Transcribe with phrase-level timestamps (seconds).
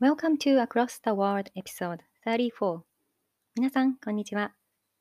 [0.00, 2.80] Welcome to Across the World Episode 34
[3.56, 4.54] 皆さん、こんにちは。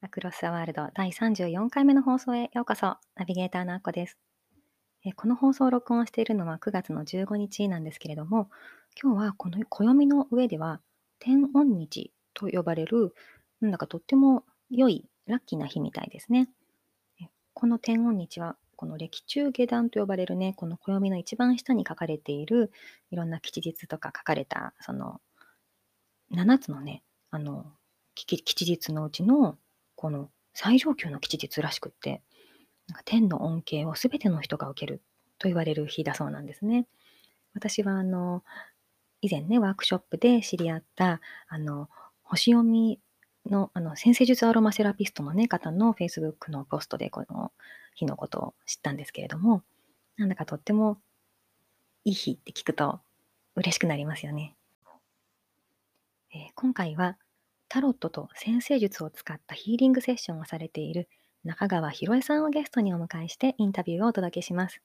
[0.04, 2.98] Across the World 第34回目の放送へようこそ。
[3.16, 4.18] ナビゲーターのあこです。
[5.16, 8.50] この放送を録音しているのは9月の15日なんですけれども、
[9.02, 10.82] 今日はこの暦の上では
[11.20, 13.14] 天恩日と呼ばれる、
[13.62, 16.50] なんだかとっても良いラッキーな日みたいですね。
[17.54, 22.72] この天恩日はこの歴中下段と呼ばれるね、この暦の一番下に書かれている
[23.12, 25.20] いろんな吉日とか書かれた、その
[26.32, 27.66] 7つのね、あの、
[28.16, 29.58] 吉日のうちの、
[29.98, 32.22] この最上級の吉日らしくって、
[32.88, 35.02] なんか天の恩恵をすべての人が受ける
[35.40, 36.88] と言われる日だそうなんですね。
[37.54, 38.46] 私はあの、
[39.20, 41.90] 以前ね、ワークショップで知り合った、あの、
[42.24, 43.02] 星読み
[43.50, 47.52] の、あの、先生術アロマセラピストのね、方の Facebook のポストで、この
[47.96, 49.64] 日のことを知ったんですけれども、
[50.18, 51.00] なんだかとっても
[52.04, 53.00] いい日って聞くと
[53.56, 54.56] 嬉しくなりますよね。
[56.34, 57.18] えー、今回は
[57.68, 61.08] タロットと先生術を使ったヒーリングセッションをされている
[61.44, 64.82] 中川博恵さんをゲストにお迎えしてインタビューをお届けします。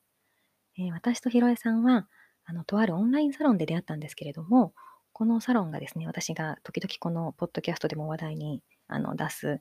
[0.78, 2.08] えー、私と博恵さんは、
[2.44, 4.74] あの、とあるオンラインサロンで出会ったんですけれども、
[5.14, 9.60] このサロンがですね、私が時々このポッドキャストでも話題にあの出す、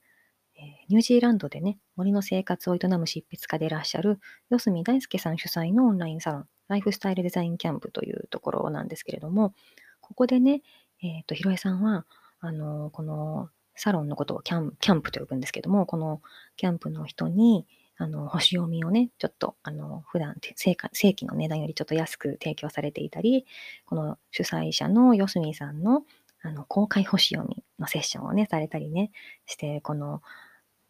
[0.55, 9.53] えー、ニュージーランドでね、森の生活を営む執筆家でいらっしゃる四隅大輔さん主催のオンラインサロン、ライフスタイルデザインキャンプというところなんですけれども、
[10.01, 10.63] ここでね、
[11.03, 12.07] えっ、ー、と、ひろえさんは、
[12.39, 16.23] あの、このサロンのことをキャンキャンプと呼ぶんですけども、この
[16.57, 17.67] キャンプの人に、
[18.03, 23.45] あの、星読みをね、ちょっと、あの、普段正正規の値段よりちょっと安く提供されていたり、
[23.85, 26.03] この主催者の四隅さんの、
[26.41, 29.11] あの、公開星読みのセッションをね、されたりね、
[29.45, 30.21] して、この、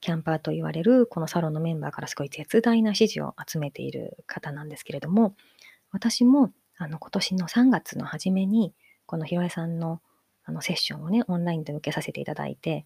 [0.02, 5.36] キャンパーと言われるこのサロンのメンバーからすごい絶大な支持を集めている方なんですけれども、
[5.92, 8.74] 私もあの今年の3月の初めに、
[9.06, 10.02] このひろえさんの
[10.44, 12.86] あのセッションをね、オンラインで受けさせていただいて、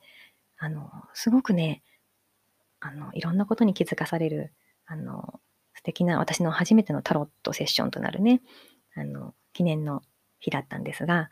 [0.58, 1.82] あの、すごくね、
[2.80, 4.54] あの、いろんなことに気づかされる、
[4.86, 5.40] あの、
[5.74, 8.42] 素敵な私の初めてのタロットセッションとなるね、
[8.96, 10.02] あの、記念の
[10.40, 11.30] 日だったんですが、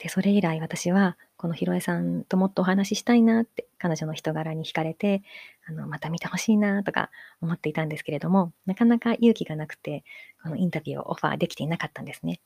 [0.00, 5.22] で、それ以来私は、このひろえさんともっとお話ししたいなって、彼女の人柄に惹かれて、
[5.66, 7.10] あの、また見てほしいなとか
[7.42, 10.04] 思っていたんですけれども、なかなか勇気がなくて、
[10.42, 12.40] このインタビューをオファーできていなかったんですね。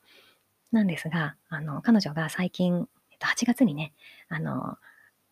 [0.73, 2.89] なんですが、あの、彼女が最近、
[3.21, 3.93] 8月にね、
[4.27, 4.77] あの、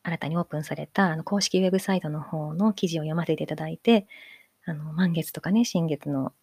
[0.04, 4.08] 新たにオープンされたあの公式ウェブサイトの方の記事を読ませていただいて、
[4.66, 6.34] あの満月とかね、新月の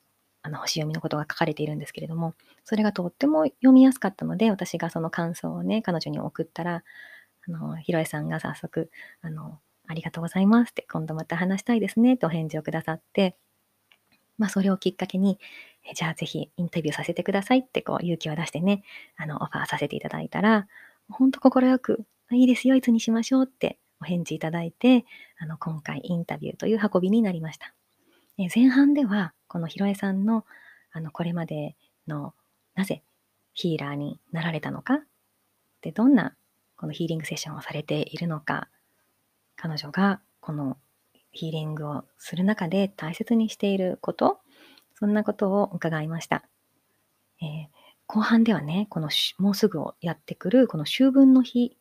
[0.42, 2.34] あの星読みのことが書かれているんですけれども、
[2.64, 6.82] それがとっても読みやすかったので、私がその感想をね、彼女に送ったら、
[7.46, 8.90] あの、ひろえさんが早速、
[9.20, 13.36] あの、ありがとうございますって、今度また話したいですね、とお返事をくださって、
[14.38, 15.38] まあ、それをきっかけに、
[15.94, 18.82] じゃあぜひインタビューさせてくださいって、こう、勇気を出してね、
[19.16, 20.66] あの、オファーさせていただいたら、
[21.10, 25.04] 本当快く、いいですよ、いつにしましょうってお返事いただいて、
[25.38, 27.74] あの、今回インタビューという運びになりました。
[28.38, 30.44] え前半では、このひろえさんの、
[30.92, 31.76] あの、これまで
[32.06, 32.34] の、
[32.74, 33.02] なぜ
[33.52, 35.00] ヒーラーになられたのか、
[35.82, 36.36] で、どんな
[36.76, 38.68] このヒーリングセッションをされているのか、
[39.56, 40.78] 彼女がこの
[41.32, 44.40] ヒーリングをする中で大切にしていること、
[44.94, 46.44] そんなことを伺いました。
[47.42, 47.66] えー、
[48.12, 51.76] 後半ではね、このもうすぐやってくるこの秋分の日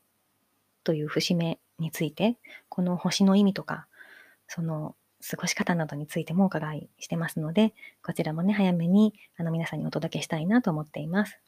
[0.84, 2.38] という節目について、
[2.70, 3.88] この星の意味とか、
[4.48, 4.96] その
[5.28, 7.74] 過ごし方などについてもお伺いしてますので、
[8.04, 11.40] こちらもね、早めにあの皆さんにお届けしたいなと思っています。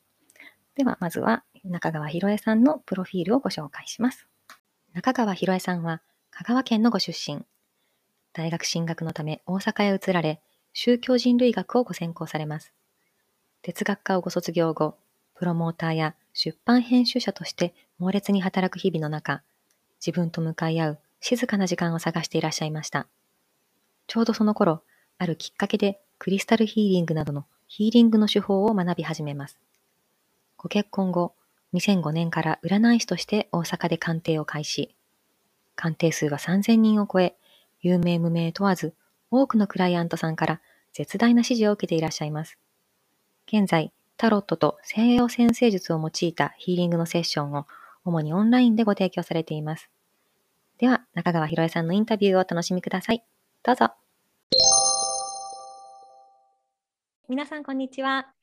[0.73, 4.25] では、まずは中川博恵さんのプロフィールをご紹介します。
[4.93, 6.01] 中川博恵さんは
[6.31, 7.45] 香川県のご出身。
[8.33, 10.41] 大学進学のため大阪へ移られ、
[10.73, 12.73] 宗教人類学をご専攻されます。
[13.61, 14.95] 哲学科をご卒業後、
[15.35, 19.43] プロモーターや出版編集者として猛烈に働く日々の中、
[20.05, 23.07] 自分と向かい合う静かな時間を探していらっしゃいました。
[24.07, 24.81] ちょうどその頃、
[25.19, 29.59] あるきっかけでクリスタルヒーリングなどのヒーリングの手法を学び始めます。
[30.57, 31.35] ご結婚後、
[31.73, 34.95] 2005年から占い師として大阪で鑑定を開始。
[35.75, 37.35] 鑑定数は3000人を超え、
[37.81, 38.93] 有名無名問わず、
[39.29, 40.61] 多くのクライアントさんから
[40.93, 42.57] 絶大な支持を受けていらっしゃいます。
[43.47, 47.65] 現在、タロットと西洋先生術を用いたヒーリングのセッションを
[48.03, 49.89] 主にオンラインでご提供されています。
[50.77, 53.23] では、中川博恵さんのインタビューをお楽しみください。
[53.63, 53.91] どうぞ。
[57.29, 58.33] 皆さん、こんにちは。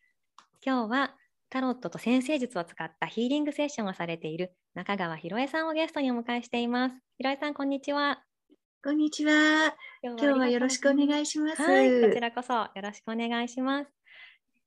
[0.65, 1.15] 今日は
[1.51, 6.97] タロットと先生術を使ったヒーリングセッションをされている中川博恵さんをゲストにお迎えしています。
[7.19, 8.23] 博恵さん、こんにちは。
[8.85, 9.75] こんにちは。
[10.03, 11.62] 今日はよろしくお願いします。
[11.62, 13.98] はい、こちらこそよろしくお願いします。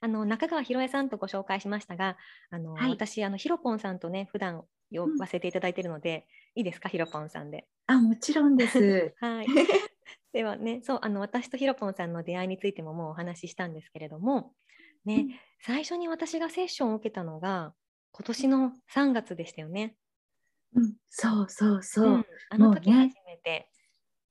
[0.02, 2.18] あの中川博恵さんとご紹介しましたが、
[2.50, 6.26] あの、はい、私あのひろぽんさんとね普段呼ばせていただいているので、
[6.56, 6.90] うん、いいですか？
[6.90, 7.68] ひろぽんさんで。
[7.88, 9.14] あもちろんです。
[9.22, 9.48] はい。
[10.34, 14.54] ではねそうあの私とひろぽんさんの出会いについてももうお話ししたんですけれども、
[15.06, 17.74] ね、うん、最初に私がセッションを受けたのが
[18.12, 19.96] 今年の3月でしたよね。
[20.74, 22.08] うん、そうそうそう。
[22.08, 23.70] うん、あの時初めて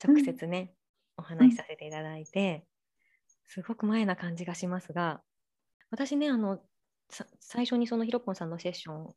[0.02, 0.72] 直接ね、
[1.16, 2.64] お話しさせていただいて、
[3.44, 5.22] すごく前な感じがしますが、
[5.90, 6.60] 私ね、あの
[7.40, 9.08] 最初にそのひろぽんさんのセッション、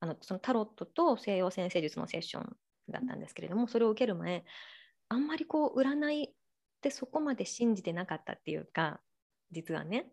[0.00, 2.56] あのそのタロットと西洋先生術のセッション
[2.88, 4.44] だったんですけれども、それを受ける前、
[5.08, 6.32] あんまりこう占いっ
[6.80, 9.00] てそこまで信じてなかったっていうか、
[9.50, 10.06] 実はね、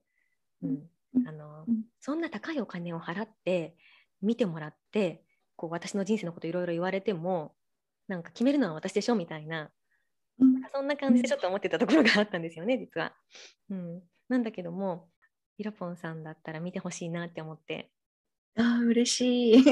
[0.64, 0.90] うん、
[1.28, 1.66] あの
[2.00, 3.76] そんな高いお金を払って
[4.22, 5.24] 見てもらって
[5.56, 7.56] こう私の人生のこといろいろ言われても
[8.08, 9.72] なんか決めるのは私でしょみたいな
[10.42, 13.14] うん、そんな感じでちょっと思ってたところがあったんですよね、実は。
[13.70, 15.08] うん、なんだけども、
[15.62, 17.92] ひろぽんさんだったら見てほしいなって思って。
[18.58, 19.64] ああ、嬉しい。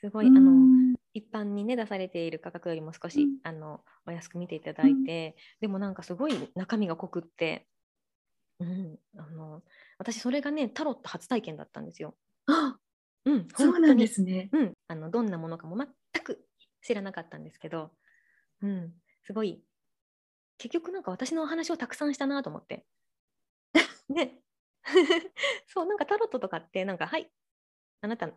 [0.00, 7.66] すごい、あの、一般にね、出されている価格よりも少し、うん、あのお安く見ていただいて、でもなんかすごい中身が濃くって、
[8.60, 9.62] うん、あの
[9.98, 12.14] 私それがねタロット初体験だったんですよ。
[12.46, 12.76] あ、
[13.24, 14.50] うん、そうなんですね。
[14.52, 16.46] うん、あのどんなものかも全く
[16.80, 17.90] 知らなかったんですけど、
[18.62, 18.92] うん、
[19.26, 19.64] すごい
[20.58, 22.86] 結局なんか私のお話をたくさんしたなと思って。
[24.08, 24.38] ね。
[25.66, 27.30] そう、なんかタロットとかってなんか、はい、
[28.00, 28.30] あなた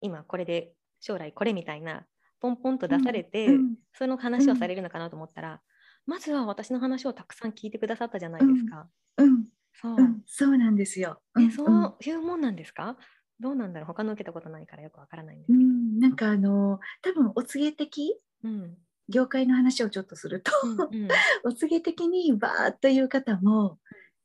[0.00, 2.06] 今これで将来これみたいな
[2.40, 5.58] ポンポンと出されて、うん、その話をされるのかなと思ったら、うん、
[6.06, 8.88] まずは私の話をたくさん聞いてくださったじゃないですか。
[9.18, 9.96] うん、そう、
[10.26, 11.22] そうなんですよ。
[11.38, 12.96] え、そういうもんなんですか？
[13.40, 13.86] どうなんだろう。
[13.86, 15.64] 他の受けたことないからよくわからないんですけど。
[16.00, 18.76] なんかあの多分お告げ的、うん、
[19.08, 21.08] 業界の話をちょっとすると、うんうん、
[21.44, 23.78] お告げ的にバーッという方も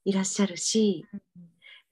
[0.06, 1.06] いらっしゃるし、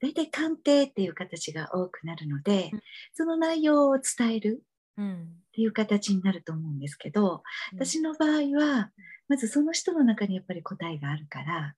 [0.02, 2.70] 大体鑑定っていう形が多くなるので、
[3.14, 4.62] その内容を伝える
[4.98, 5.04] っ
[5.52, 7.42] ていう形になると思うんですけど、
[7.72, 8.90] 私の場合は
[9.28, 11.74] まずその人の中にやっぱり答えがあるから、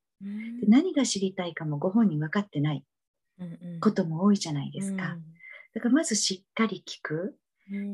[0.61, 2.85] で何が知りたいかもご本人分かってない
[3.81, 5.17] ことも多いじゃないですか。
[5.75, 7.37] だからまずしっかり聞く、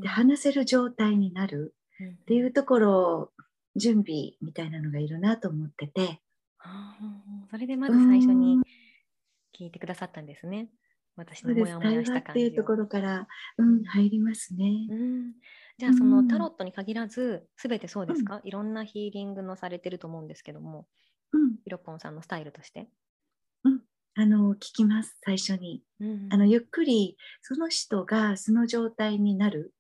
[0.00, 1.74] で話せる状態になる
[2.22, 3.32] っていうところ
[3.76, 6.20] 準備みたいなのがいるなと思ってて、
[7.50, 8.58] それでまず最初に
[9.58, 10.68] 聞いてくださったんですね。
[11.16, 13.26] 私のモヤモヤした感じっていうところから、
[13.58, 14.86] うん、入りますね。
[14.88, 15.32] うん、
[15.76, 20.86] じゃあそのタロットに限らず、すべてそうですか、うん、いろんなヒーリングのされてると思うんですけども、
[21.32, 22.88] うん、ヒロポンさんのスタイルとして。
[23.64, 23.80] うん、
[24.14, 29.74] あの聞きます最初に、うん、あのゆっくりその人がその状態になる、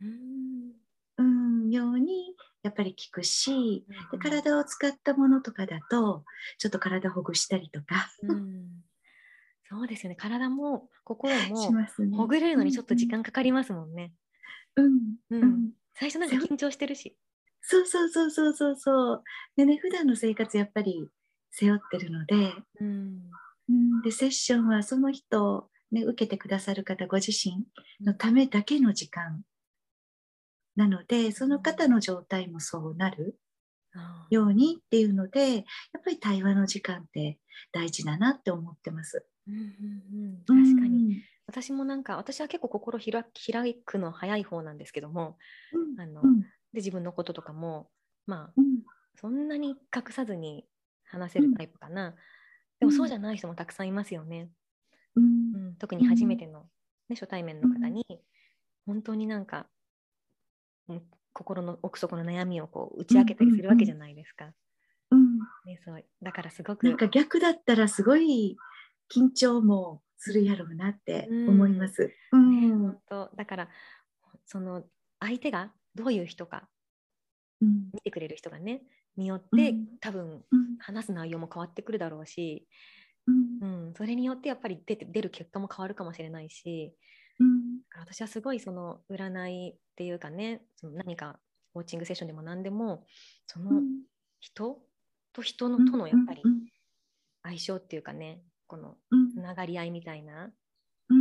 [0.00, 0.72] うん、
[1.18, 2.34] うんように
[2.64, 6.24] やっぱり効くし、で体を使ったものとかだと
[6.58, 8.66] ちょっと体ほぐしたりとか、うん、
[9.70, 10.16] そうですよね。
[10.16, 14.12] 体も心もほぐれるのにちょっと時間かかりますもんね。
[14.76, 17.16] うん、うん、最初なんか緊張してるし。
[17.60, 19.24] そうそうそうそうそうそう。
[19.56, 21.08] でね普段の生活やっぱり
[21.50, 23.20] 背負ってるので,、うん。
[24.02, 27.64] でセッションはその人、ね、受けてくださる方ご自身
[28.04, 29.42] のためだけの時間
[30.76, 33.38] なのでその方の状態もそうなる
[34.30, 35.64] ようにっていうのでやっ
[36.04, 37.38] ぱり対話の時間って
[37.72, 39.26] 大事だなって思ってます。
[39.48, 45.36] うんうんうん、確かに、うん、私もなんか私は結構心開くの早い方なんですけども、
[45.72, 47.88] うん、あの、うん、で自分のこととかも
[48.28, 48.60] まあ、
[49.18, 50.66] そんなに隠さずに
[51.04, 52.14] 話せるタイプかな、
[52.78, 54.50] でもそうじゃない人もたくさんいますよね。
[55.16, 55.74] うん。
[55.78, 56.66] 特に初めての、
[57.08, 58.04] ね、初対面の方に、
[58.86, 59.66] 本当になんか
[61.32, 64.52] 心の奥底の悩みをこう打ち明けたりするわけじゃないですか。
[65.10, 68.58] うん、ね、そうだからすごくなんか逆だったらすごい
[69.14, 72.12] 緊張もするやろうなって思います。
[72.32, 73.68] うん、ね、本当だから
[74.46, 74.84] その
[75.20, 76.68] 相手がどういう人か、
[77.60, 78.82] うん、見てくれる人がね
[79.16, 80.44] によって、うん、多分、
[80.78, 82.68] 話す内容も変わってくるだろうし、
[83.60, 86.94] うん、うん、それによってやっぱり出て出る結果も変わるかもしれないし、
[87.40, 91.38] うん、私はすごいその占いっていうかねその何か
[91.74, 93.04] コーチングセッションでも何でも
[93.46, 93.82] その
[94.40, 94.78] 人
[95.32, 96.42] と人のとのやっぱり
[97.42, 98.96] 相性っていうかねこの
[99.34, 100.50] つながり合いみたいな、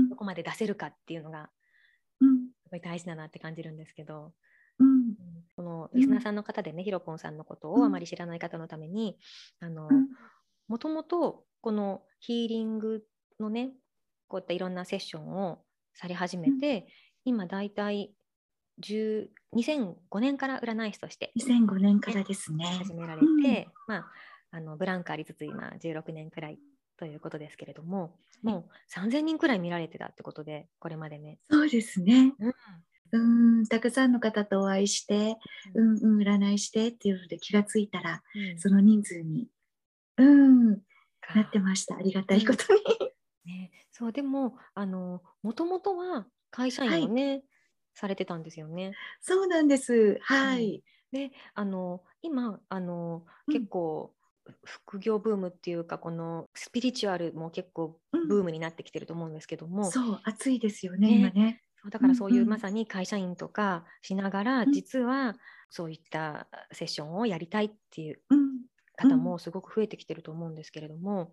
[0.10, 1.50] どこまで出せるかっていうのが、
[2.70, 4.34] ごい大事だなって感じるんですけど、
[4.80, 5.16] うん、
[5.56, 9.18] このリスナーさんの方でね、ひろぽんさんのことをあまり知らない方のために、
[9.60, 9.90] あの、
[10.68, 13.04] もともとこのヒーリング
[13.40, 13.72] のね、
[14.28, 15.64] こういったいろんなセッションを
[15.96, 16.86] され始めて、うん、
[17.26, 18.14] 今だいたい
[18.80, 22.66] 2005年から占い師として2005年からですね。
[22.66, 24.12] 始められて、うん、まあ、
[24.52, 26.60] あのブランクありつつ今16年くらい
[26.98, 31.40] ということですけれども、もう3000人くらい見られてたってことでこれまでね。
[31.50, 32.34] そうですね、
[33.12, 35.38] うん、うんたくさんの方とお会いして、
[35.74, 39.48] うん、うん、占いしてっていうので気がついたら、うん、その人数に、
[40.18, 40.70] うん、
[41.36, 41.96] なってました。
[41.96, 42.82] ありがたいことに。
[43.46, 47.44] ね、そうでもあのもともとは会社員をね、はい、
[47.94, 48.94] されてたんですよね。
[49.22, 50.20] そうなんです。
[50.22, 50.84] はい。
[51.14, 54.14] うん、で、あの今あの、結構
[54.64, 61.62] 副業ブームっていうかこのスピリチュアルも結構ブームになってきてると思うんですけども、そう暑いですよね、ね、今ね。
[61.82, 65.36] そうだからそういうまさに会社員とかしながら、実は
[65.70, 68.22] そういったセッションをやりたいっていう
[68.96, 71.32] 方もすごく増えてきてると思うんですけれども、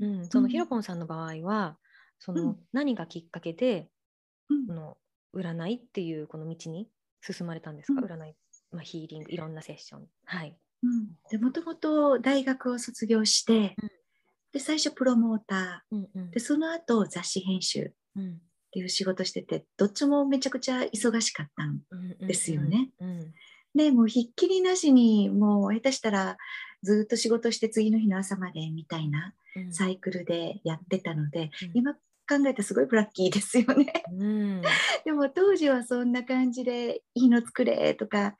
[0.00, 0.26] うん。
[0.26, 1.76] そのひろぽんさんの場合は
[2.18, 3.88] その何がきっかけで、
[4.68, 4.96] この
[5.34, 6.88] 占いっていうこの道に
[7.22, 8.34] 進まれたんですか、占い、
[8.70, 10.06] まあ、ヒーリングいろんなセッション。
[10.24, 10.56] はい
[11.38, 13.90] もともと大学を卒業して、うん、
[14.52, 17.92] で最初プロモーター、うんうん、でその後雑誌編集っ
[18.72, 21.80] ていう仕事しててどっちもめちゃくちゃ忙しかったん
[22.26, 22.90] ですよね。
[23.74, 26.36] でもうひっきりなしにもう下手したら
[26.82, 29.34] ずっと仕事して次の日の朝までみたいな
[29.70, 33.92] サイクルでやってたので、今考えたらすごいブラッキーですよね。
[34.12, 34.62] うん、
[35.04, 38.36] でも当時はそんな感じでいいの作れとか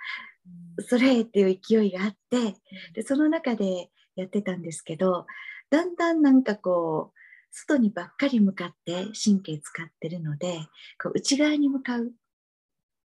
[0.81, 2.55] それっていう勢いがあって
[2.95, 5.27] でその中でやってたんですけど
[5.71, 7.19] だんだんなんかこう
[7.53, 10.59] 外にばっかり向かって神経使ってるので
[11.03, 12.13] こう内側に向かう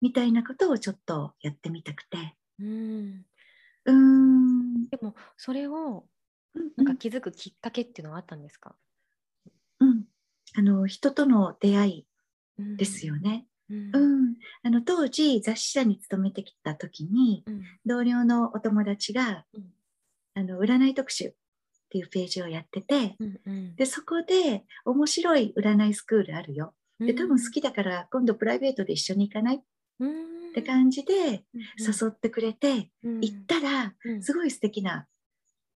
[0.00, 2.34] みたいなことをちょっとやってみたくて。
[2.58, 3.24] うん。
[3.84, 4.88] うん。
[4.88, 6.04] でもそれを
[6.76, 8.74] なんか気づくきっかけっていうのはあったんですか、
[9.80, 10.04] うん、
[10.54, 12.06] あの人との出会い
[12.76, 13.46] ですよね。
[13.92, 19.64] うん、うん、あの当時雑誌社に勤めてきた時に、うん、同僚のお友達が、うん、
[20.34, 21.32] あの占い特集っ
[21.90, 26.74] ていうページをやってて、うんうん、でそこで面白い占いスクールあるよ。
[27.00, 29.60] で多分好きだから今度プライベートで一緒に行かない、っ
[30.54, 31.42] て感じで
[31.78, 35.06] 誘ってくれて、行ったらすごい素敵な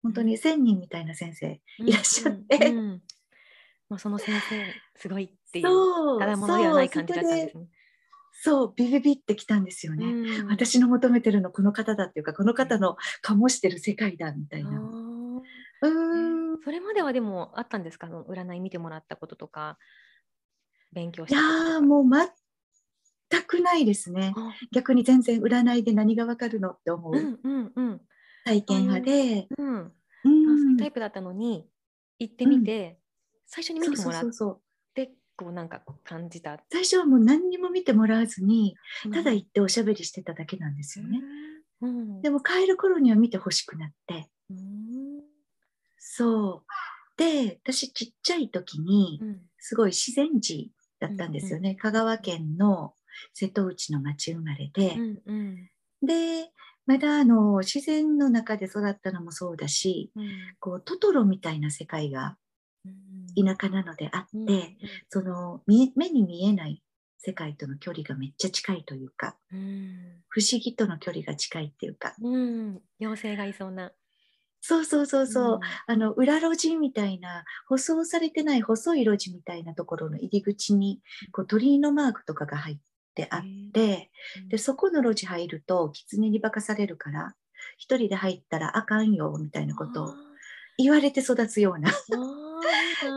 [0.03, 7.67] 本当に1000人みたいな先生いらっしゃって、もうその先生すごいっていうただものではない感じだったんですね。
[8.43, 14.79] そうビビビってきたんですよね、うん、私の求めてるのこの方だっていうかこの方の醸してる世界だみたいな。
[15.81, 16.57] うん。
[16.63, 18.07] それまではでもあったんですか？
[18.07, 19.77] 占い見てもらったこととか
[20.93, 22.03] 勉強したいやもう
[23.29, 24.33] 全くないですね。
[24.71, 28.01] 逆に全然占いで何がわかるのって思う,、うんうんうん、
[28.45, 29.91] 体験派で、うんうん、
[30.23, 31.67] そういうタイプだったのに
[32.19, 32.99] 行ってみて、
[33.45, 34.31] 最初に見てもらって
[35.37, 36.59] こうなんか感じた。
[36.71, 38.75] 最初はもう何にも見てもらわずに
[39.13, 41.21] ただ行っておしゃべりしてただけなんですよね、
[41.81, 44.57] うん、でも帰る頃には見てほしくなって、うん、
[45.97, 47.21] そう。
[47.21, 49.21] で私ちっちゃい時に
[49.59, 52.93] すごい自然児だったんですよね、うん、香川県の
[53.33, 55.69] 瀬戸内の町生まれで、うんうん、
[56.05, 56.51] で
[56.85, 60.11] まだあの自然の中で育ったのもそうだし、
[60.59, 62.37] こうトトロみたいな世界が
[63.35, 64.77] 田舎なのであって、うん、
[65.09, 66.81] その目に見えない
[67.19, 73.91] 世界との距離がめっちゃ近いというか、うん、不思議との距離が近いっていうか、うん、妖精がいそうな。
[74.59, 80.99] そうそうそうそう、うん、あの裏路地みたいな舗装されてない細い路地みたいなところの入り口に
[81.31, 82.77] こう鳥居のマークとかが入っ
[83.13, 83.41] てあっ
[83.73, 84.09] て、
[84.49, 87.35] でそこの路地入ると狐に化かされるから
[87.77, 90.13] 一人で入ったらあかんよみたいなことを
[90.77, 91.91] 言われて育つような。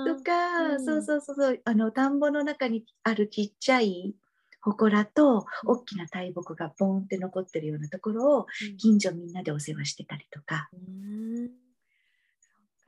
[0.07, 1.61] とか、うん、そうそうそう。
[1.65, 4.15] あの田んぼの中にあるちっちゃい
[4.63, 8.47] 祠と大きな大木がボンって残ってるようなところを
[8.79, 10.69] 近所みんなでお世話してたりとか。
[10.73, 11.51] うん。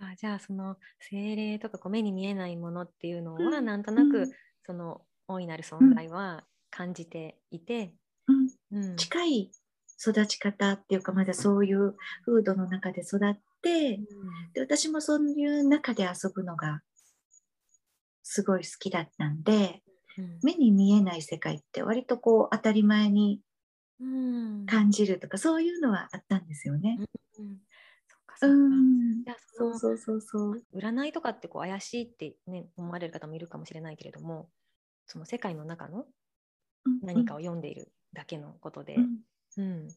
[0.03, 0.17] か。
[0.17, 4.31] じゃあその精霊とかこう目に見えないものっていうのは、なんとなく、
[4.67, 7.95] その大いなる存在は感じていて、
[8.71, 8.97] うん。
[8.97, 9.51] 近い
[10.01, 11.95] 育ち方っていうかまだそういう
[12.27, 13.99] 風土の中で育っ、うん、で
[14.59, 16.83] 私もそういう中で遊ぶのが
[18.23, 19.83] すごい好きだったんで、
[20.19, 23.41] うん、目に見えない世界って割とこう当たり前に
[24.67, 26.99] 感じるとか、そういうのはあったんですよね。
[27.39, 29.25] うん。
[29.55, 30.63] そうそうそうそう。
[30.75, 34.49] 占いとかってこう怪しいって、ね、思われる方もいるかもしれないけれども
[35.07, 36.07] その世界の中の
[37.03, 38.97] 何かを読んでいるだけのことで、
[39.57, 39.89] うん、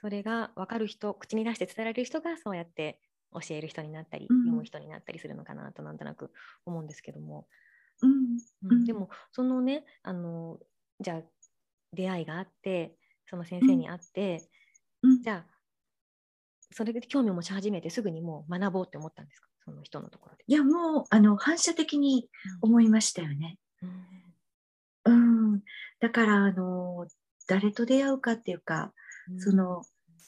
[0.00, 3.00] それが分かる人口に出して伝えられる人がそうやって
[3.32, 6.32] 教える人になったり、読む人になったりするのかなとなんとなく
[6.64, 7.46] 思うんですけども、
[8.00, 8.06] う
[8.68, 8.84] ん。
[8.84, 10.58] でもそのねあの
[11.00, 11.22] じゃあ
[11.92, 12.94] 出会いがあって
[13.28, 14.48] その先生に会って、
[15.22, 15.58] じゃあ
[16.72, 19.48] それで興味を持ち始めてすぐにもう学ぼうって思ったんですか？
[19.64, 20.44] その人のところで。
[20.46, 22.28] いやもうあの反射的に
[22.62, 23.58] 思いましたよね。
[25.04, 25.62] うん、うん、
[26.00, 27.06] だからあの
[27.46, 28.92] 誰と出会うかっていうか、うん、
[29.38, 29.82] その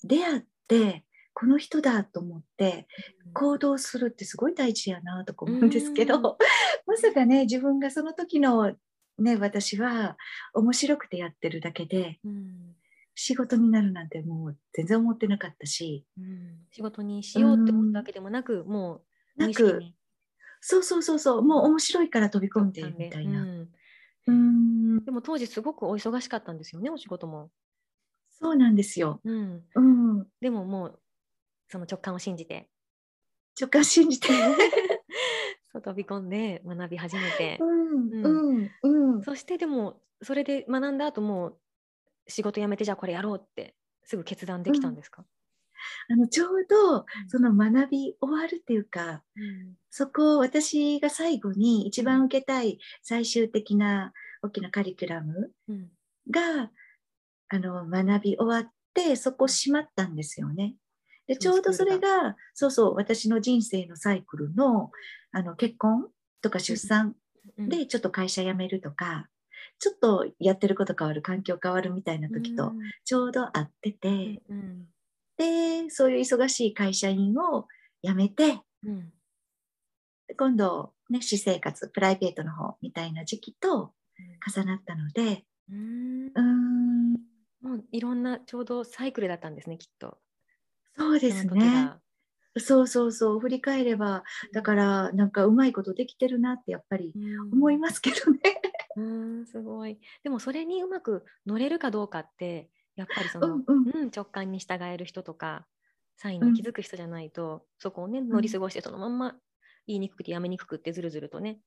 [0.05, 2.87] 出会ってこの人だと思って
[3.33, 6.23] 行動するってすごい大事やなとか思うんですけど、うん、
[6.87, 8.77] まさかね自分がその時の
[9.19, 10.17] ね私は
[10.55, 12.19] 面白くてやってるだけで、
[13.15, 16.07] 仕事になるなんてもう全然思ってなかったし、
[16.71, 19.03] 仕事にしようって思ったわけでもなく、も
[19.37, 19.83] うなく
[20.61, 23.45] そうそうそうそうもう面白いから飛び込んでみたいな。
[24.27, 25.05] うん。
[25.05, 27.51] でも当時すごくお忙しかったんですよねお仕事も。
[28.41, 29.21] そうなんですよ。
[29.25, 31.01] うん、うん、でももう
[31.69, 32.69] その直感を信じて。
[33.61, 34.29] 直感信じて。
[35.73, 38.25] そう飛び込んで学び始めて、うん。
[38.25, 38.71] うん。
[38.83, 41.59] うん、そしてでもそれで学んだ後も
[42.27, 45.25] 仕事辞めてじゃあこれやろうってすぐ決断できたんですか、
[46.09, 55.53] あのちょうどその学び終わるっていうか、うん、そこを私が最後に一番受けたい最終的な大きなカリキュラム
[56.31, 56.71] が、
[57.51, 60.77] あの学び終わってそこ閉まったんですよね。
[61.27, 64.91] でちょうどそれがそうそう私の人生のサイクルの
[65.33, 66.09] あの結婚
[66.43, 67.15] とか出産
[67.59, 69.29] でちょっと会社辞めるとか、
[69.79, 72.73] ちょっとやってること変わる環境変わるみたいな時と
[73.05, 74.43] ちょうど合ってて、
[75.37, 77.67] でそういう忙しい会社員を
[78.03, 78.61] 辞めて、
[80.37, 83.93] 今度ね私生活プライベートの方みたいな時期と
[84.47, 85.45] 重なったので
[86.35, 87.30] うん
[87.63, 90.19] もういろんなちょうどサイクルだったんですねきっと。
[90.97, 91.93] そうですね。
[92.59, 97.15] そうそうそう振り返ればだからなんかうまいことできてるなってやっぱり
[97.53, 98.41] 思いますけどね。
[98.97, 105.67] うんすごいでもそれにうまく乗れるかどうかってやっぱりその、うん、うん、直感に従える人とか
[106.17, 109.37] サインに気づく人じゃないと、うん、そこをね乗り過ごしてそのまんま
[109.87, 111.61] 言いにくくてやめにくくってずるずるとね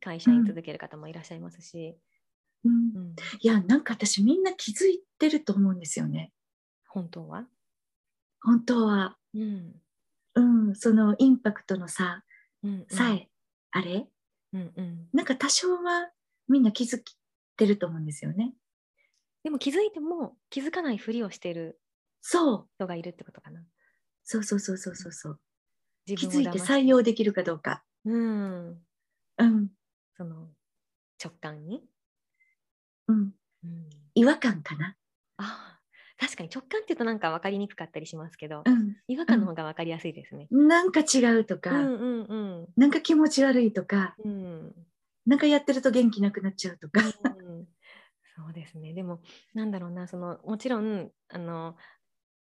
[0.00, 1.96] 会社に続ける方もいらっしゃいますし。
[2.64, 6.32] うん、いやなんか私みんな気づいてると思うんですよね。
[6.88, 7.46] 本当は？
[8.40, 9.74] 本当は、うん、
[10.34, 12.22] うん、そのインパクトの差
[12.88, 13.28] さえ
[13.70, 14.06] あれ、
[14.52, 16.10] うんうん、なんか多少は
[16.48, 17.02] みんな気づい
[17.56, 18.54] てると思うんですよね。
[19.42, 21.80] でも気づいても気づかないふりをしてる
[22.22, 23.60] 人がいるってことかな。
[24.22, 25.40] そうそうそうそうそうそう。
[26.06, 27.82] 気づいて採用できるかどうか。
[28.04, 28.76] うん。
[29.38, 29.68] うん。
[30.16, 30.48] その
[31.22, 31.82] 直感に？
[33.12, 33.34] うん。
[33.64, 34.96] うん、違和感かな。
[35.38, 35.78] あ
[36.18, 40.46] 確かに直感っていうとなんか分かりにくかったりしますけど、うん、違和感の方が分かりやすいですね。
[40.52, 44.72] うん、なんか違うとか、うんうんうん、なんか気持ち悪いとか、うん、
[45.26, 47.00] なんかやってると元気なくなっちゃうとか。
[47.00, 47.66] うん、
[48.36, 48.92] そうですね。
[48.94, 49.20] でも
[49.52, 51.76] なんだろうなそのもちろんあの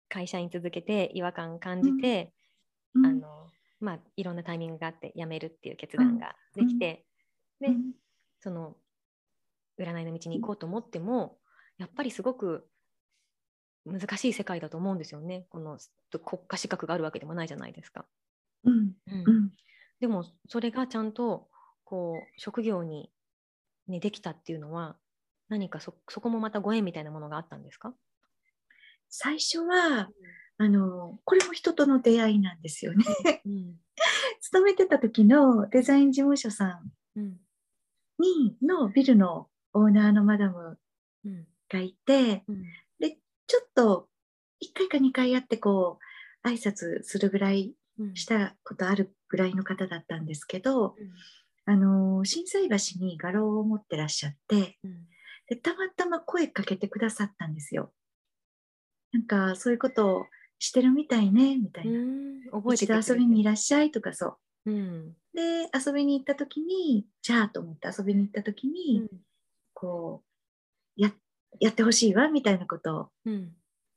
[0.09, 2.31] 会社に続けて違和感感じて、
[2.95, 3.47] あの
[3.79, 7.03] まあ、いろんなタイミングがあって辞めるっていう決断ができて、
[7.59, 7.69] で
[8.41, 8.75] その
[9.79, 11.37] 占いの道に行こうと思っても
[11.77, 12.67] やっぱりすごく
[13.85, 15.45] 難しい世界だと思うんですよね。
[15.49, 15.79] この
[16.23, 18.05] 国家資格があるわけでもないじゃないですか。
[18.63, 19.51] うん、うん、
[19.99, 21.47] でもそれがちゃんと
[21.83, 23.11] こう職業に、
[23.87, 24.97] ね、できたっていうのは
[25.49, 27.93] 何かそこもまたご縁みたいなものがあったんですか？
[29.09, 30.09] 最初は、
[30.57, 33.03] あのこれも人との出会いなんですよね。
[33.45, 33.75] うん、
[34.41, 36.81] 勤めてた時のデザイン事務所さ
[37.15, 37.37] ん
[38.19, 40.77] にのビルのオーナーのマダム
[41.69, 42.63] がいて、うん、
[43.51, 44.07] ちょっと
[44.63, 45.99] 1回か2回やってこ
[46.43, 47.73] う挨拶するぐらい
[48.13, 50.95] したことあるぐらいの方だったんですけど、
[51.67, 55.05] うん、あの心斎橋に画廊を持ってらっしゃって、うん、
[55.47, 57.91] でたまたま声かけてくださったんですよ。
[59.11, 60.25] なんかそういうことを
[60.57, 61.99] してるみたいねみたいな。
[62.51, 62.85] 覚えて。
[62.85, 64.71] 一度遊びにいらっしゃいとかそう。
[64.71, 69.09] うん、で遊びに行った時にじゃあと思って遊びに行った時に、うん、
[69.81, 70.21] こ
[70.97, 71.11] うや
[71.59, 73.49] やってほしいわみたいなことを言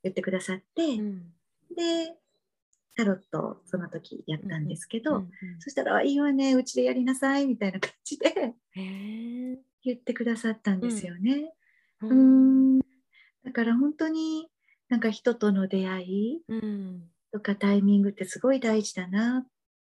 [0.09, 1.19] ってくださって、うん、
[1.75, 2.15] で
[2.97, 8.55] タロットその時やったんですけど、うんうん、そしたら「いいわねうちでやりなさい」みたいな感じで
[9.83, 11.53] 言ってくださったんですよね。
[12.01, 14.47] うん、だから本当に
[14.89, 16.41] なんか人との出会い
[17.31, 19.47] とかタイミングってすごい大事だなっ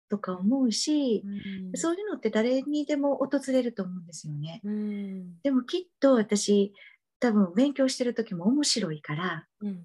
[0.09, 1.23] とか思うし、
[1.71, 4.61] うん、そういうのって誰にでも訪れると思うんですよね。
[4.63, 6.73] うん、でもきっと私
[7.19, 9.83] 多分勉強してる時も面白いから、うん、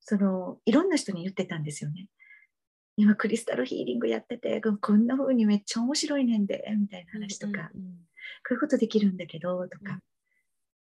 [0.00, 2.08] そのいろんな人に言ってたんですよね。
[2.96, 10.00] 今クリスタルヒーリングやっててこんな風にめっちゃ面白いねんでみたいな話とか、うんうんうん、こういうことできるんだけどとか、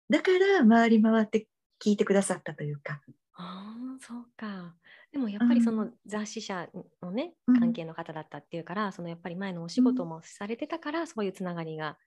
[0.09, 1.47] だから回り回って
[1.83, 3.01] 聞いてくださったというか。
[3.35, 4.75] あそうか
[5.13, 6.67] でもやっぱりその雑誌社
[7.01, 11.97] のね、うん、関係の方だったっていうから、そのやっぱり前のお仕事もされてたから、そういうつながりが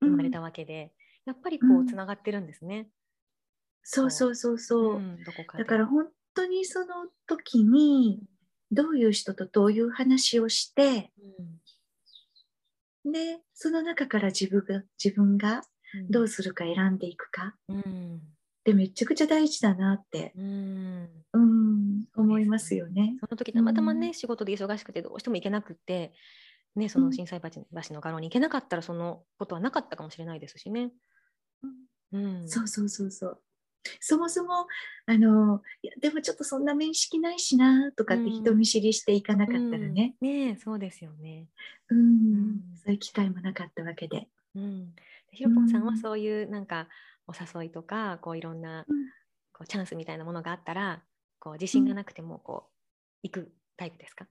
[0.00, 0.92] 生まれたわけで、
[1.24, 2.88] やっぱりこうつながってるんですね。
[3.84, 5.00] そうそうそうそう。
[5.24, 8.20] どこかだから本当にその時に
[8.72, 11.12] どういう人とどういう話をして、
[13.04, 15.62] でその中から自分が自分が
[16.10, 18.20] どうするか選んでいくか、うん、
[18.64, 23.16] でめちゃくちゃ大事だなって、うん、うん思いますよね。
[23.20, 26.12] その時たまたまね、仕事で忙しくてどうしても行けなくて、
[26.74, 30.90] ね、その震災橋の画廊に行けなかったらそのことはなかったかもしれないですしね。
[32.12, 33.40] うん、そうそうそうそう。
[34.00, 34.66] そもそも
[35.06, 40.14] あのいやでもちょっとそんな面識ないしなとかって人見知りしていかなかったらね。
[40.22, 41.48] うん、ねそうですよね、
[41.90, 42.60] うん。
[42.82, 44.28] そういう機会もなかったわけで。
[44.54, 44.94] うん、
[45.32, 46.88] ひろぽんさんはそういうなんか
[47.26, 48.84] お誘いとかこういろんな
[49.52, 51.02] こうチャンスみたいなものがあったら
[51.38, 52.70] こう自信がなくてもこう
[53.22, 54.26] 行くタイプですか？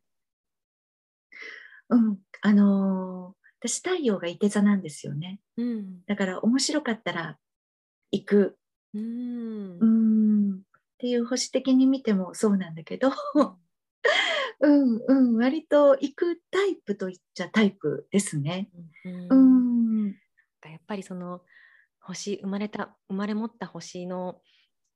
[1.89, 2.17] うん。
[2.41, 7.38] あのー、私太陽がいて座なんですよね、うん、だから面白かったら
[8.12, 8.58] 行く。
[8.93, 9.79] うん。
[9.79, 10.53] うん。
[10.56, 10.60] っ
[10.99, 13.12] ていう保守的に見てもそうなんだけど。
[14.62, 15.01] うん。
[15.08, 18.69] うん割と行くタイプといっちゃタイプですね。
[19.03, 19.36] うん、う
[20.06, 20.15] ん。
[20.63, 21.41] やっぱりその
[22.04, 24.42] 星生まれた生まれ持った星の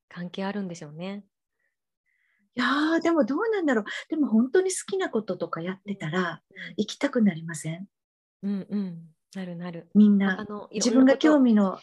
[0.10, 1.26] 関係あるんでしょうね。
[2.56, 3.86] いやでもどうなんだろう。
[4.10, 6.42] でも本当に好きなこととかやってたら、
[6.76, 7.88] 行きたくなりません？
[8.44, 8.98] うんうん。
[9.36, 9.90] なるなる。
[9.94, 11.80] みんな自分が興味の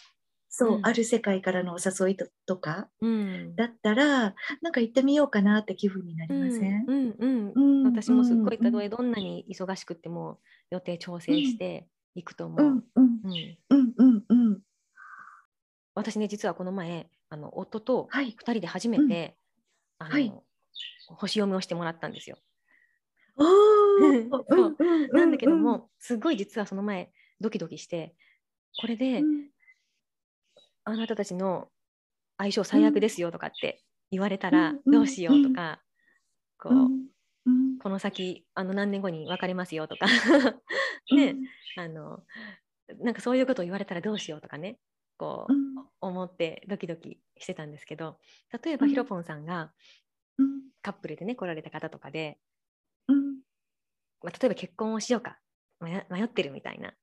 [0.49, 7.85] そう、うん、ある世界からのお誘いとか、うん、だったらなんか行ってみようかなって気分になりません、うんうんうん。
[7.85, 10.39] 私もすっごいたとえどんなに忙しくても
[10.71, 12.63] 予定調整して行くと思う。
[12.63, 12.85] うん。
[13.71, 14.61] うんうんうん
[15.95, 19.37] 私ね実はこの前あの夫と2人で初めて、
[19.99, 20.43] はい、あの、はい、
[21.09, 22.39] 星読みをしてもらったんですよ。
[25.13, 28.15] なんだけども、すごい実はその前ドキドキして
[28.81, 29.23] これで、
[30.85, 31.69] あなたたちの
[32.39, 35.81] 相性最悪ですよとかって言われたらどうしようとか、
[36.59, 36.75] こう、
[37.81, 40.07] この先あの何年後に別れますよとか。
[41.15, 41.37] ね、
[41.77, 42.25] あの
[43.01, 44.79] なんかそういうことを言われたらどうしようとかね
[45.17, 45.53] こう、
[46.01, 48.19] 思ってドキドキしてたんですけど
[48.65, 49.73] 例えばひろぽんさんが
[50.83, 52.39] カップルでね来られた方とかで、
[53.09, 53.15] ま
[54.27, 55.39] あ、例えば結婚をしようか
[55.81, 56.95] 迷ってるみたいな。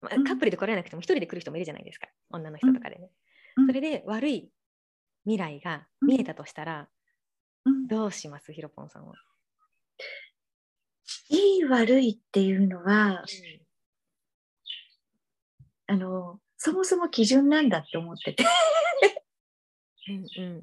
[0.00, 3.10] まあ、カップルで来られなくても一人で来る人もいるじゃないですか女の人とかでね、
[3.56, 4.48] うん、それで悪い
[5.24, 6.88] 未来が見えたとしたら、
[7.64, 8.52] うん、どうします？
[8.52, 9.14] ひろぽんさんは。
[11.30, 13.24] いい悪いっていうのは、
[15.88, 18.44] あのそもそも基準なんだって思ってて。
[20.08, 20.62] うん、うん、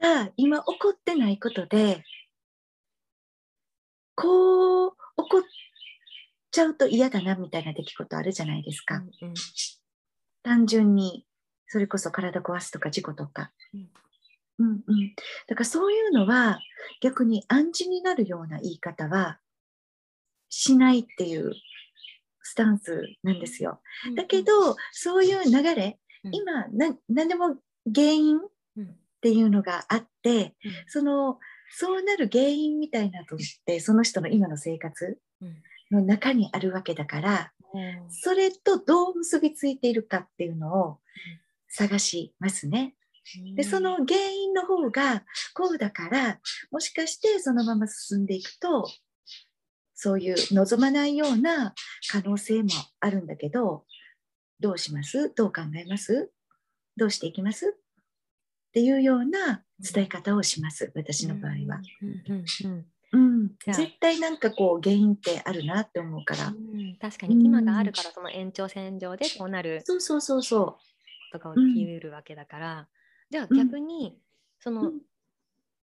[0.00, 2.04] ただ今起こってないことで
[4.14, 4.96] こう起
[5.28, 5.42] こっ
[6.50, 8.96] ちゃうと嫌だなみたいな出来事あるじゃないですか。
[8.96, 9.34] うんうん、
[10.42, 11.26] 単純に
[11.66, 13.50] それこそ体壊すとか事故とか。
[13.72, 13.88] うん、
[14.58, 15.14] うんうん。
[15.48, 16.60] だからそういうのは
[17.00, 19.40] 逆に暗示になるような言い方は
[20.48, 21.54] しないっていう
[22.44, 23.80] スタンスなんですよ。
[24.14, 25.98] だけどそういう流れ、
[26.30, 26.66] 今
[27.08, 27.56] 何でも
[27.92, 28.40] 原因っ
[29.20, 30.54] ていうのがあって、
[30.86, 31.38] その
[31.70, 35.18] そうなる原因みたいなとしてその人の今の生活、
[35.90, 40.98] の中にあるわけだから、うん、それとどう結びついているかっていうのを
[41.68, 42.94] 探しますね。
[43.56, 46.38] でその原因の方がこうだから
[46.70, 48.86] もしかしてそのまま進んでいくと
[49.94, 51.74] そういう望まないような
[52.10, 53.84] 可能性もあるんだけど
[54.60, 55.32] どうします？
[55.34, 56.30] どう考えます？
[56.96, 57.76] どうしていきます？
[57.76, 57.80] っ
[58.72, 61.80] ていうような伝え方をします私の場合は。
[63.12, 69.82] うん、絶対なんかこう原因ってあるなって思うから、うん、確かに今があるからその延長線上でこうなる。
[69.84, 70.78] そうそうそうそ
[71.30, 71.32] う。
[71.32, 72.88] とかを起きうるわけだから、
[73.30, 74.18] じゃあ逆に
[74.58, 74.90] その、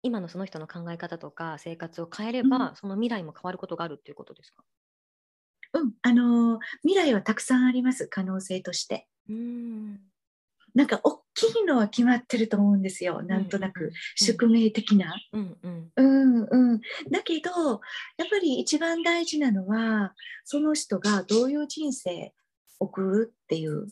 [0.03, 4.63] 今のその人の考え方とか生活を変えれば、その未来も変わることがあるっていうことですか？
[5.73, 8.07] うん、あのー、未来はたくさんあります。
[8.07, 9.07] 可能性として。
[9.29, 9.99] うん。
[10.73, 13.21] なんか大きいのは決まってると思うんですよ。
[13.23, 13.91] なんとなく。
[14.15, 15.15] 宿命的な。
[15.33, 15.57] うん。
[15.63, 15.91] うん。
[16.49, 17.49] うん、だけど
[18.17, 20.13] やっぱり一番大事なのは
[20.45, 22.33] その人がどういう人生
[22.79, 23.87] 送るっていう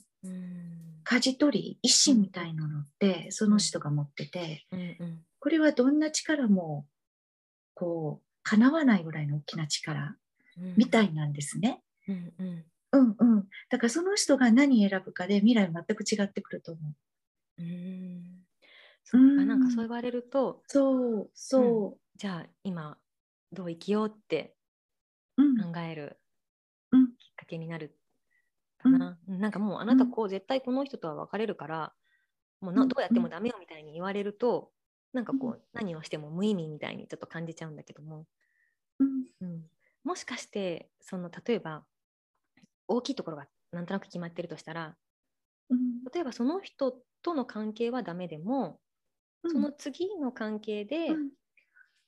[1.04, 4.66] 舵取り意志みたいなのってその人が持ってて、
[5.40, 6.86] これはどんな力も
[7.74, 10.16] こう叶わないぐらいの大きな力
[10.78, 11.82] みたいなんですね。
[12.08, 12.66] うんうん。
[12.92, 16.82] うんうん、だからその人が何選ぶかで未来全く違ってくると思
[17.60, 17.62] う。
[17.62, 18.24] うん。
[19.04, 22.98] そうか、なんかそう言われるとそうそう、うん、じゃあ今
[23.52, 24.56] どう生きようって
[25.38, 26.20] 考える
[26.92, 27.00] きっ
[27.36, 27.96] かけになる。
[28.80, 31.94] かな、うん、なんかもうあなたこう絶対この人とは別れるから、
[32.62, 34.72] もうどうやってもダメよみたいに言われると、
[35.14, 38.26] なんかこう何をしても無意味みたいにちょっと感じちゃうんだけども、
[39.00, 39.04] う
[39.46, 39.64] ん、
[40.04, 41.84] もしかしてその例えば
[42.88, 44.96] 大きいところがなんとなく決まってるとしたら、
[45.70, 45.78] うん、
[46.14, 48.80] 例えばその人との関係はダメでも、
[49.44, 51.10] うん、その次の関係で、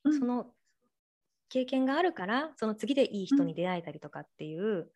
[0.04, 0.48] うん、その
[1.50, 4.90] 経験があるからその次でいい人に出会えたりとかっていう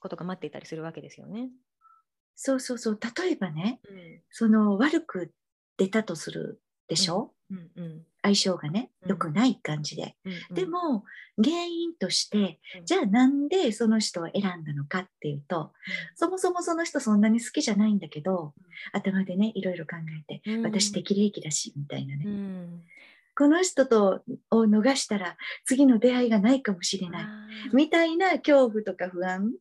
[0.00, 1.50] ことが待っていたりするわけですよね。
[2.34, 2.98] そうそうそう。
[3.18, 3.80] 例えばね、
[4.30, 5.32] その悪く
[5.76, 6.60] 出たとする
[6.92, 11.02] でしょ、うんうん相性がね良くない感じで、うんうん、でも
[11.42, 15.68] 原因として、うん、じゃあなんでその人を選んだのかっていうと、うん、
[16.14, 18.54] そもそもその人そんなに好きじゃないんだけど、
[18.92, 19.96] 頭でねいろいろ考
[20.28, 22.26] えて、私適齢期だしみたいなね、
[23.36, 27.24] この人とを逃したら次の出会いがないかもしれない。
[27.72, 29.52] みたいな恐怖とか不安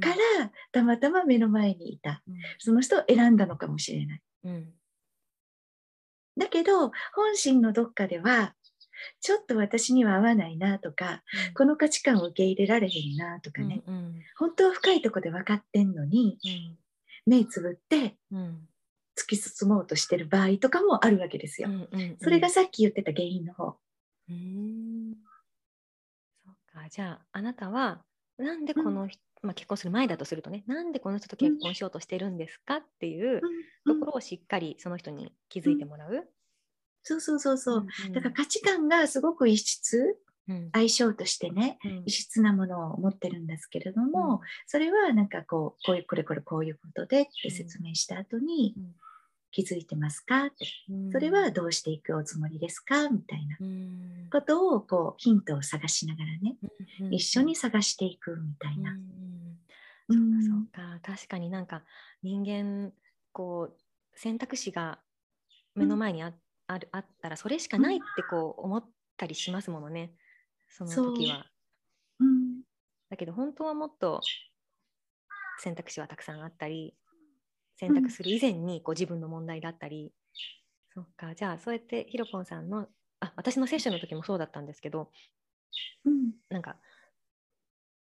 [0.00, 2.22] からたまたま目の前にいた、
[2.58, 4.22] その人を選んだのかもしれない。
[6.40, 8.54] だけど本心のどっかでは
[9.20, 16.78] ちょっと私には合わないなとか、うん、この価値観を受け入れられへんなとかね、うんうん、本当は深いとこで分かってんのに、うん、
[17.26, 18.16] 目つぶって
[19.16, 21.68] 突き進もうとしてる場合とかもあるわけですよ。
[21.68, 23.76] うんうんうん、それがさっき言ってた原因の方。
[24.28, 25.14] うん。
[26.44, 26.88] そうか。
[26.88, 28.02] じゃああなたは
[28.38, 33.40] なんでこの人、まあ、結婚する前だとするとねなんでこの人と結婚しようとしてるんですかっていう
[33.86, 36.28] ところをしっかりその人に気づいてもらう。
[37.02, 48.76] そうそうそうそう、うん、だから価値観がすごく異質、うん、相性としてね、うん、異質なものを持ってるんですけれども、それはなんかこうこういうこれこれこういうことでって説明した後に、
[49.50, 50.46] 気づいてますか？
[50.46, 50.66] って、
[51.12, 53.08] それはどうしていくおつもりですか？
[53.08, 53.56] みたいな。
[54.30, 56.56] ことをこうヒントを探しながらね、
[57.10, 58.96] 一緒に探していくみたいな。
[60.08, 61.14] そうかそうか。
[61.14, 61.82] 確かになんか
[62.22, 62.92] 人間
[63.32, 63.78] こう
[64.14, 65.00] 選択肢が
[65.74, 66.32] 目の前にあ,、
[66.66, 68.84] あるあったらそれしかないってこう思っ
[69.16, 70.12] たりしますものね。
[70.68, 71.46] その時は。
[72.20, 72.60] うん、
[73.08, 74.20] だけど本当はもっと
[75.58, 76.94] 選択肢はたくさんあったり
[77.80, 80.12] 選択する以前にこう自分の問題だったり、
[80.94, 81.34] そっか。
[81.34, 82.88] じゃあそうやってひろぽんさんの
[83.20, 85.10] あ私のセッションの時もそうだったんですけど、
[86.04, 86.76] うん、なんか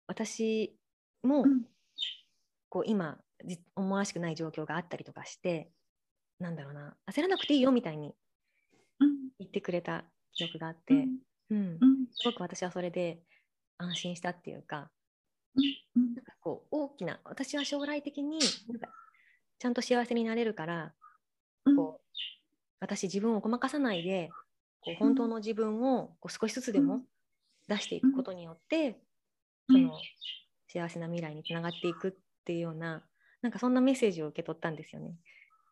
[0.06, 0.74] 私
[1.22, 1.44] も
[2.70, 3.18] こう今
[3.74, 5.68] 思わしくない状況があったりとかして
[6.38, 6.96] なんだろうな。
[7.10, 8.14] 焦らなくていいよみたいに
[9.38, 10.94] 言ってくれた記憶があって、
[11.50, 11.78] うん、うん、
[12.12, 13.20] すごく私はそれで
[13.76, 14.90] 安心したっていうか、
[15.94, 18.88] うん、なんかこう大きな私は将来的になんか
[19.58, 20.92] ちゃんと幸せになれるから、
[21.76, 22.18] こう
[22.80, 24.30] 私自分をごまかさないで
[24.80, 27.02] こう本当の自分をこう少しずつでも
[27.68, 28.98] 出していくことによって、
[29.68, 29.92] その
[30.68, 32.12] 幸せな未来につながっていくっ
[32.44, 33.02] ていうような
[33.42, 35.14] なんかそんなメッセージを受け取ったんですよね。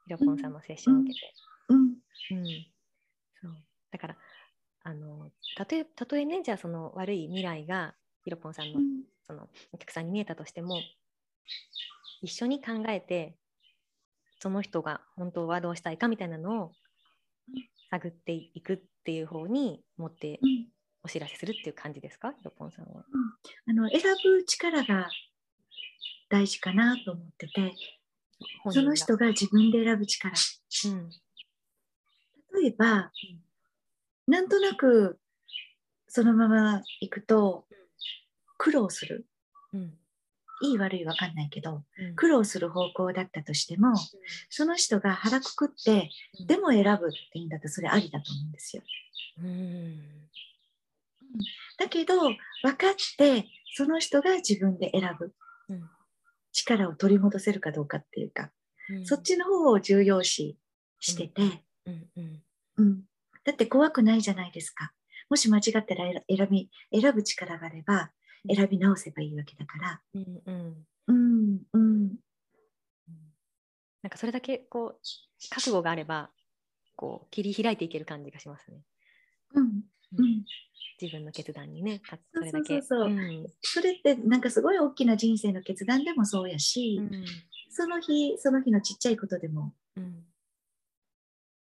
[0.06, 1.32] ひろぽんさんのセッションを受けて。
[1.68, 2.46] うん、うん、
[3.40, 3.56] そう。
[3.90, 4.16] だから
[4.82, 8.80] あのたとえたとえねじゃあその悪い未来がひろぽんさんの
[9.26, 10.80] そのお客さんに見えたとしても
[12.20, 13.34] 一緒に考えて
[14.44, 16.72] その人が本当はどうしたいかみたいなのを
[17.90, 20.38] 探っていくっていう方に持って
[21.02, 23.06] お知らせするっていう感じですか、ひろぽんさんは。
[23.66, 25.08] うん、あの選ぶ力が
[26.28, 27.72] 大事かなと思ってて、
[28.70, 30.30] その人が自分で選ぶ力。
[30.30, 31.10] うん、
[32.60, 32.92] 例えば、
[34.26, 35.18] うん、なんとなく
[36.06, 37.64] そのまま行くと
[38.58, 39.26] 苦労する。
[39.72, 39.94] うん
[40.62, 43.96] いい悪い分かんないけど、うん、苦労する方向だったとしても、うん、
[44.48, 48.82] その人が腹くくって、うん、でも選ぶっていうんだとそれありだと思うんですよ。
[49.42, 50.00] うん。
[51.78, 52.30] だけど分
[52.76, 55.32] かってその人が自分で選ぶ、
[56.52, 58.50] 力を取り戻せるかどうかっていうか、
[59.04, 60.56] そっちの方を重要視
[61.00, 61.64] してて、
[62.76, 63.02] うん。
[63.44, 64.92] だって怖くないじゃないですか。
[65.28, 68.12] もし間違ったら選び選ぶ力があれば
[68.48, 70.00] 選び直せばいいわけだから。
[70.14, 70.86] うんうん。
[71.06, 71.58] うん。
[71.72, 72.16] うん
[74.02, 75.00] なんかそれだけこう
[75.48, 76.28] 覚悟があれば
[76.94, 78.82] こう切り開いていける感じがしますね。
[79.54, 79.64] うん、
[80.18, 80.44] うん、
[81.00, 82.02] 自分の決断にね、
[82.34, 82.82] それだけ。
[82.82, 83.08] そうそう。
[83.08, 87.24] そう、うん、それってなんかすごい大きな人生の決断でもそうやし、うん、
[87.70, 89.72] その日その日のちっちゃいことでも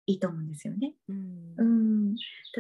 [0.07, 0.95] いいと思うんですよね。
[1.09, 1.80] うん、うん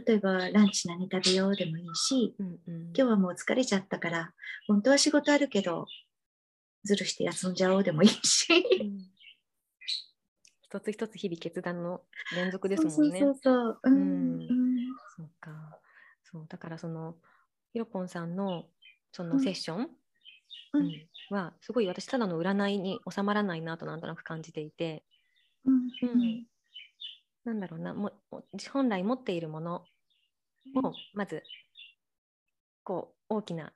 [0.07, 4.33] 例えばランチ何食べようでもいいし、うんうん、今日はもう疲れちゃったから
[4.67, 5.87] 本当は仕事あるけど
[6.85, 8.47] ずるして休んじゃおうでもいいし。
[10.63, 12.03] 一つ一つ日々決断の
[12.37, 13.19] 連続ですもんね。
[13.19, 13.81] そうそうそう。
[13.83, 13.91] う。
[13.91, 13.93] ん。
[13.93, 14.49] うん、
[15.17, 15.81] そうか。
[16.23, 17.17] そうだからその
[17.73, 18.67] ひろぽんさんの
[19.11, 19.89] そのセッション、
[20.75, 25.03] うん、うん、はすごい私ただの占いに収まらないなとなんとなく感じていて、
[25.65, 26.47] うん、うん、
[27.44, 28.12] なんだろうなも
[28.72, 29.85] 本来持っているもの
[30.76, 31.42] をまず
[32.85, 33.72] こう大きな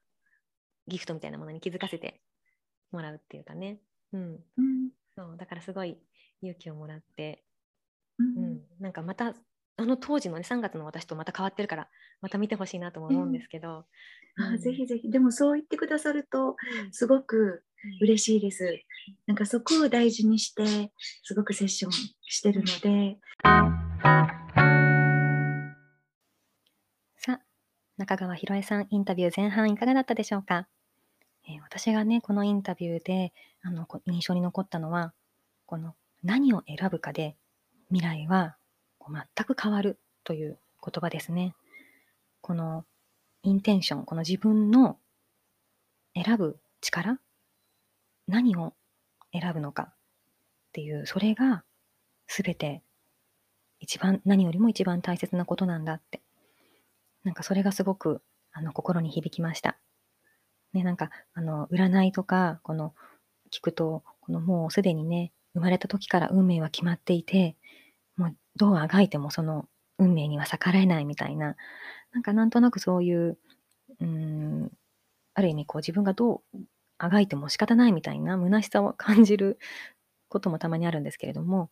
[0.87, 2.21] ギフトみたいなものに気づかせて
[2.93, 3.79] もらうっていうかね、
[4.13, 4.21] うん、
[4.57, 5.99] うん、そうだからすごい
[6.43, 7.45] 勇気をもらって、
[8.19, 9.35] うん、うん、なんかまた
[9.77, 11.89] あの当時のね3月の私とまた変わってるから
[12.21, 13.85] また見てほしいなとも思うんですけど、
[14.37, 15.11] うん、あぜひぜひ。
[15.11, 16.57] でもそう言ってくださると
[16.93, 17.65] すごく
[18.01, 18.81] 嬉しいです、
[19.27, 23.19] なんかそこを大事にしてすごくセッションしてるので。
[27.17, 27.41] さあ
[27.99, 30.67] 中川博恵さんインタビュー前半いかがだったでしょうか、
[31.49, 33.33] えー、私がねこのインタビューで
[33.63, 35.13] あの印象に残ったのは
[35.67, 37.37] この何を選ぶかで
[37.89, 38.57] 未来は
[39.11, 41.55] 全く変わるという言葉ですね。
[42.41, 42.85] この
[43.43, 44.99] インテンション、この自分の
[46.15, 47.19] 選ぶ力、
[48.27, 48.75] 何を
[49.33, 49.95] 選ぶのかっ
[50.73, 51.65] ていう、それが
[52.27, 52.83] 全て
[53.81, 56.23] 一番、何よりも一番大切なことなんだって。
[57.23, 59.79] なんかそれがすごくあの心に響きました。
[60.73, 62.95] ね、なんかあの占いとか、この
[63.51, 67.57] 聞くと、このもうすでにね、生まれた時から運命は決まっていて、
[68.57, 71.57] どうあがいてもその運命には逆らえないみたいな、
[72.13, 73.39] なんかなんとなくそういう、
[74.01, 74.71] うん、
[75.35, 76.59] ある意味こう自分がどう
[76.99, 79.59] あがいても仕方ないみたいな虚しさを感じる
[80.29, 81.71] こともたまにあるんですけれども、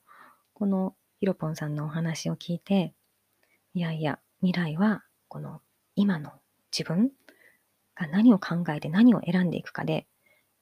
[0.54, 2.94] このひろぽんさんのお話を聞いて、
[3.74, 5.60] いやいや、未来はこの
[5.94, 6.32] 今の
[6.76, 7.10] 自分
[7.94, 10.06] が何を考えて何を選んでいくかで、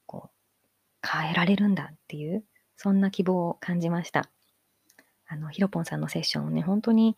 [0.07, 0.31] こ
[1.03, 2.45] う、変えられるんだっていう、
[2.77, 4.31] そんな希望を感じました。
[5.31, 7.17] あの、ひろぽんさんのセッションをね、本当に、